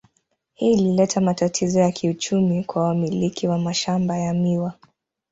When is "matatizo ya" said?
1.21-1.91